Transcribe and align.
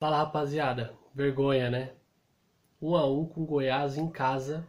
Fala 0.00 0.16
rapaziada, 0.16 0.98
vergonha 1.14 1.68
né? 1.68 1.94
1 2.80 2.96
a 2.96 3.06
1 3.06 3.26
com 3.26 3.44
Goiás 3.44 3.98
em 3.98 4.10
casa. 4.10 4.66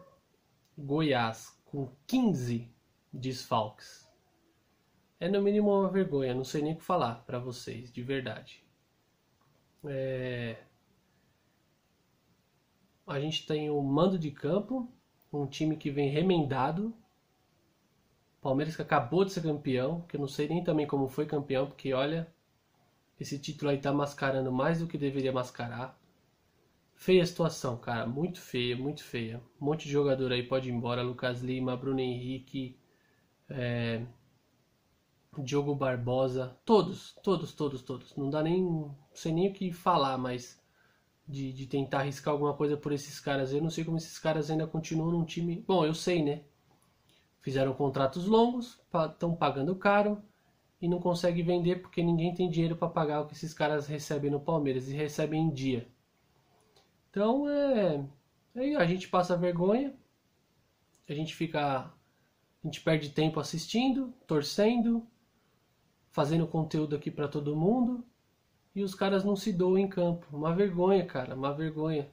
Goiás 0.78 1.58
com 1.64 1.90
15 2.06 2.70
desfalques. 3.14 4.12
É 5.22 5.30
no 5.30 5.42
mínimo 5.42 5.72
uma 5.72 5.90
vergonha, 5.90 6.36
não 6.36 6.44
sei 6.44 6.62
nem 6.62 6.74
o 6.74 6.76
que 6.76 6.84
falar 6.84 7.24
para 7.24 7.40
vocês, 7.40 7.94
de 7.94 8.04
verdade. 8.04 8.62
É... 9.86 10.58
A 13.08 13.18
gente 13.18 13.48
tem 13.48 13.70
o 13.70 13.82
mando 13.82 14.20
de 14.20 14.32
campo, 14.32 14.92
um 15.32 15.48
time 15.48 15.78
que 15.78 15.90
vem 15.90 16.10
remendado. 16.10 16.94
Palmeiras 18.42 18.76
que 18.76 18.82
acabou 18.82 19.24
de 19.24 19.32
ser 19.32 19.44
campeão, 19.44 20.02
que 20.02 20.18
eu 20.18 20.20
não 20.20 20.28
sei 20.28 20.50
nem 20.50 20.62
também 20.62 20.86
como 20.86 21.08
foi 21.08 21.26
campeão, 21.26 21.68
porque 21.68 21.94
olha, 21.94 22.30
esse 23.22 23.38
título 23.38 23.70
aí 23.70 23.78
tá 23.78 23.94
mascarando 23.94 24.52
mais 24.52 24.80
do 24.80 24.88
que 24.88 24.98
deveria 24.98 25.32
mascarar. 25.32 25.96
Feia 26.96 27.22
a 27.22 27.26
situação, 27.26 27.78
cara. 27.78 28.08
Muito 28.08 28.42
feia, 28.42 28.76
muito 28.76 29.04
feia. 29.04 29.40
Um 29.62 29.66
monte 29.66 29.84
de 29.86 29.92
jogador 29.92 30.32
aí 30.32 30.42
pode 30.42 30.70
ir 30.70 30.74
embora. 30.74 31.04
Lucas 31.04 31.42
Lima, 31.44 31.78
Bruno 31.78 32.00
Henrique, 32.00 32.80
é... 33.48 34.04
Diogo 35.38 35.76
Barbosa. 35.76 36.58
Todos, 36.66 37.14
todos, 37.22 37.54
todos, 37.54 37.84
todos. 37.84 38.16
Não 38.16 38.28
dá 38.28 38.42
nem. 38.42 38.64
Não 38.64 38.98
sei 39.14 39.32
nem 39.32 39.50
o 39.50 39.54
que 39.54 39.72
falar, 39.72 40.18
mas. 40.18 40.60
De, 41.28 41.54
de 41.54 41.68
tentar 41.68 42.00
arriscar 42.00 42.34
alguma 42.34 42.56
coisa 42.56 42.76
por 42.76 42.92
esses 42.92 43.20
caras. 43.20 43.54
Eu 43.54 43.62
não 43.62 43.70
sei 43.70 43.86
como 43.86 43.98
esses 43.98 44.18
caras 44.18 44.50
ainda 44.50 44.66
continuam 44.66 45.12
num 45.12 45.24
time. 45.24 45.64
Bom, 45.68 45.86
eu 45.86 45.94
sei, 45.94 46.24
né? 46.24 46.42
Fizeram 47.40 47.74
contratos 47.74 48.26
longos, 48.26 48.82
estão 49.12 49.36
pagando 49.36 49.76
caro 49.76 50.24
e 50.82 50.88
não 50.88 51.00
consegue 51.00 51.44
vender 51.44 51.82
porque 51.82 52.02
ninguém 52.02 52.34
tem 52.34 52.50
dinheiro 52.50 52.76
para 52.76 52.90
pagar 52.90 53.22
o 53.22 53.28
que 53.28 53.34
esses 53.34 53.54
caras 53.54 53.86
recebem 53.86 54.32
no 54.32 54.40
Palmeiras 54.40 54.90
e 54.90 54.96
recebem 54.96 55.44
em 55.44 55.54
dia. 55.54 55.88
Então 57.10 57.48
é, 57.48 58.04
aí 58.56 58.76
a 58.76 58.86
gente 58.86 59.08
passa 59.08 59.38
vergonha, 59.38 59.94
a 61.08 61.14
gente 61.14 61.36
fica, 61.36 61.82
a 61.82 61.94
gente 62.64 62.82
perde 62.82 63.10
tempo 63.10 63.40
assistindo, 63.40 64.12
torcendo, 64.26 65.06
fazendo 66.10 66.48
conteúdo 66.48 66.96
aqui 66.96 67.12
para 67.12 67.28
todo 67.28 67.56
mundo 67.56 68.04
e 68.74 68.84
os 68.84 68.96
caras 68.96 69.24
não 69.24 69.36
se 69.36 69.54
doam 69.54 69.78
em 69.78 69.88
campo. 69.88 70.26
Uma 70.36 70.56
vergonha, 70.56 71.06
cara, 71.06 71.36
uma 71.36 71.54
vergonha. 71.54 72.10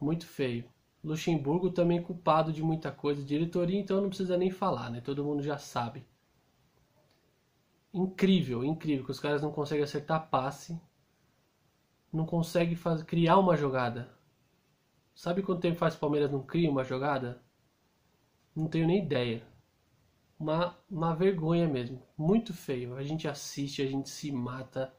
Muito 0.00 0.26
feio. 0.26 0.64
Luxemburgo 1.02 1.70
também 1.70 2.00
culpado 2.00 2.52
de 2.52 2.62
muita 2.62 2.92
coisa. 2.92 3.22
Diretoria, 3.22 3.78
então 3.78 4.00
não 4.00 4.08
precisa 4.08 4.36
nem 4.36 4.50
falar, 4.50 4.90
né? 4.90 5.00
Todo 5.00 5.24
mundo 5.24 5.42
já 5.42 5.58
sabe 5.58 6.04
incrível, 7.92 8.64
incrível, 8.64 9.04
que 9.04 9.10
os 9.10 9.20
caras 9.20 9.42
não 9.42 9.52
conseguem 9.52 9.84
acertar 9.84 10.28
passe, 10.28 10.80
não 12.12 12.24
conseguem 12.26 12.76
criar 13.06 13.38
uma 13.38 13.56
jogada. 13.56 14.16
Sabe 15.14 15.42
quanto 15.42 15.60
tempo 15.60 15.78
faz 15.78 15.94
o 15.94 15.98
Palmeiras 15.98 16.30
não 16.30 16.42
cria 16.42 16.70
uma 16.70 16.84
jogada? 16.84 17.42
Não 18.54 18.68
tenho 18.68 18.86
nem 18.86 19.04
ideia. 19.04 19.42
Uma, 20.38 20.76
uma 20.88 21.14
vergonha 21.14 21.66
mesmo, 21.66 22.00
muito 22.16 22.54
feio. 22.54 22.96
A 22.96 23.02
gente 23.02 23.26
assiste, 23.26 23.82
a 23.82 23.86
gente 23.86 24.08
se 24.08 24.30
mata, 24.30 24.94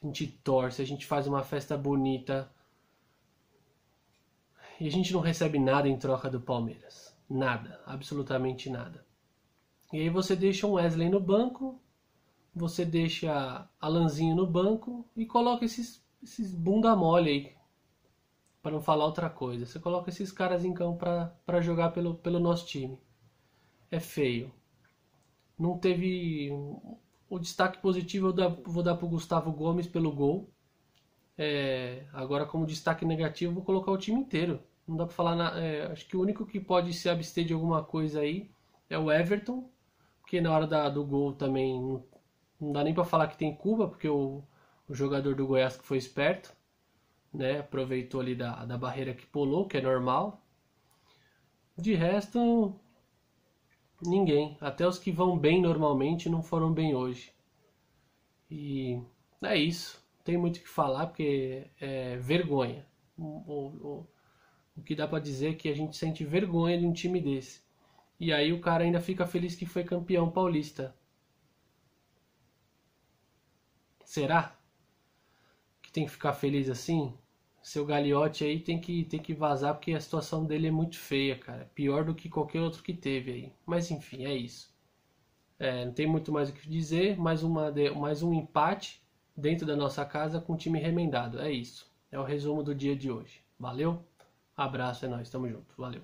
a 0.00 0.06
gente 0.06 0.26
torce, 0.28 0.80
a 0.80 0.84
gente 0.84 1.06
faz 1.06 1.26
uma 1.26 1.42
festa 1.42 1.76
bonita. 1.76 2.48
E 4.78 4.86
a 4.86 4.90
gente 4.90 5.12
não 5.12 5.20
recebe 5.20 5.58
nada 5.58 5.88
em 5.88 5.98
troca 5.98 6.30
do 6.30 6.40
Palmeiras. 6.40 7.16
Nada, 7.28 7.82
absolutamente 7.84 8.70
nada. 8.70 9.04
E 9.92 10.00
aí 10.00 10.08
você 10.08 10.36
deixa 10.36 10.66
um 10.66 10.74
Wesley 10.74 11.08
no 11.08 11.18
banco, 11.18 11.80
você 12.58 12.84
deixa 12.84 13.68
Alanzinho 13.80 14.34
no 14.36 14.46
banco 14.46 15.08
e 15.16 15.24
coloca 15.24 15.64
esses, 15.64 16.04
esses 16.22 16.52
bunda 16.52 16.94
mole 16.96 17.30
aí, 17.30 17.52
para 18.62 18.72
não 18.72 18.80
falar 18.80 19.04
outra 19.06 19.30
coisa. 19.30 19.64
Você 19.64 19.78
coloca 19.78 20.10
esses 20.10 20.32
caras 20.32 20.64
em 20.64 20.74
campo 20.74 20.98
para 21.46 21.60
jogar 21.60 21.90
pelo, 21.90 22.14
pelo 22.16 22.40
nosso 22.40 22.66
time. 22.66 22.98
É 23.90 24.00
feio. 24.00 24.52
Não 25.58 25.78
teve. 25.78 26.50
O 27.30 27.38
destaque 27.38 27.78
positivo 27.80 28.28
eu 28.28 28.62
vou 28.64 28.82
dar 28.82 28.94
para 28.96 29.06
Gustavo 29.08 29.52
Gomes 29.52 29.86
pelo 29.86 30.12
gol. 30.12 30.50
É, 31.36 32.04
agora, 32.12 32.46
como 32.46 32.66
destaque 32.66 33.04
negativo, 33.04 33.54
vou 33.54 33.64
colocar 33.64 33.92
o 33.92 33.98
time 33.98 34.18
inteiro. 34.20 34.60
Não 34.86 34.96
dá 34.96 35.06
para 35.06 35.14
falar. 35.14 35.36
Na, 35.36 35.58
é, 35.60 35.86
acho 35.92 36.06
que 36.06 36.16
o 36.16 36.20
único 36.20 36.46
que 36.46 36.60
pode 36.60 36.92
se 36.92 37.08
abster 37.08 37.44
de 37.44 37.52
alguma 37.52 37.82
coisa 37.82 38.20
aí 38.20 38.50
é 38.88 38.98
o 38.98 39.10
Everton, 39.10 39.68
porque 40.20 40.40
na 40.40 40.52
hora 40.52 40.66
da, 40.66 40.88
do 40.88 41.04
gol 41.04 41.32
também 41.32 42.02
não 42.60 42.72
dá 42.72 42.82
nem 42.84 42.94
para 42.94 43.04
falar 43.04 43.28
que 43.28 43.38
tem 43.38 43.54
culpa, 43.54 43.88
porque 43.88 44.08
o, 44.08 44.42
o 44.88 44.94
jogador 44.94 45.34
do 45.34 45.46
Goiás 45.46 45.76
que 45.76 45.84
foi 45.84 45.98
esperto, 45.98 46.52
né, 47.32 47.60
aproveitou 47.60 48.20
ali 48.20 48.34
da, 48.34 48.64
da 48.64 48.78
barreira 48.78 49.14
que 49.14 49.26
pulou, 49.26 49.66
que 49.66 49.76
é 49.76 49.80
normal. 49.80 50.42
De 51.76 51.94
resto, 51.94 52.74
ninguém. 54.02 54.56
Até 54.60 54.86
os 54.86 54.98
que 54.98 55.12
vão 55.12 55.38
bem 55.38 55.60
normalmente 55.60 56.28
não 56.28 56.42
foram 56.42 56.72
bem 56.72 56.94
hoje. 56.94 57.32
E 58.50 59.00
é 59.42 59.56
isso. 59.56 60.02
Não 60.18 60.24
tem 60.24 60.36
muito 60.36 60.56
o 60.56 60.60
que 60.60 60.68
falar 60.68 61.06
porque 61.06 61.70
é 61.80 62.16
vergonha. 62.16 62.86
O, 63.16 63.24
o, 63.24 64.06
o 64.76 64.82
que 64.82 64.94
dá 64.94 65.06
para 65.06 65.18
dizer 65.22 65.50
é 65.50 65.54
que 65.54 65.68
a 65.68 65.74
gente 65.74 65.96
sente 65.96 66.24
vergonha 66.24 66.78
de 66.78 66.86
um 66.86 66.92
time 66.92 67.20
desse. 67.20 67.62
E 68.18 68.32
aí 68.32 68.52
o 68.52 68.60
cara 68.60 68.84
ainda 68.84 69.00
fica 69.00 69.26
feliz 69.26 69.54
que 69.54 69.66
foi 69.66 69.84
campeão 69.84 70.30
paulista. 70.30 70.94
Será? 74.08 74.56
Que 75.82 75.92
tem 75.92 76.06
que 76.06 76.10
ficar 76.10 76.32
feliz 76.32 76.70
assim? 76.70 77.12
Seu 77.62 77.84
galiote 77.84 78.42
aí 78.42 78.58
tem 78.58 78.80
que, 78.80 79.04
tem 79.04 79.20
que 79.20 79.34
vazar 79.34 79.74
porque 79.74 79.92
a 79.92 80.00
situação 80.00 80.46
dele 80.46 80.68
é 80.68 80.70
muito 80.70 80.98
feia, 80.98 81.36
cara. 81.38 81.70
Pior 81.74 82.06
do 82.06 82.14
que 82.14 82.26
qualquer 82.26 82.62
outro 82.62 82.82
que 82.82 82.94
teve 82.94 83.30
aí. 83.30 83.52
Mas 83.66 83.90
enfim, 83.90 84.24
é 84.24 84.34
isso. 84.34 84.74
É, 85.58 85.84
não 85.84 85.92
tem 85.92 86.06
muito 86.06 86.32
mais 86.32 86.48
o 86.48 86.54
que 86.54 86.66
dizer. 86.66 87.18
Mais, 87.18 87.42
uma, 87.42 87.70
mais 87.94 88.22
um 88.22 88.32
empate 88.32 89.02
dentro 89.36 89.66
da 89.66 89.76
nossa 89.76 90.06
casa 90.06 90.40
com 90.40 90.54
o 90.54 90.56
time 90.56 90.78
remendado. 90.78 91.38
É 91.38 91.52
isso. 91.52 91.92
É 92.10 92.18
o 92.18 92.24
resumo 92.24 92.62
do 92.62 92.74
dia 92.74 92.96
de 92.96 93.10
hoje. 93.10 93.42
Valeu? 93.58 94.02
Abraço, 94.56 95.04
é 95.04 95.08
nóis. 95.08 95.28
Tamo 95.28 95.50
junto. 95.50 95.74
Valeu. 95.76 96.02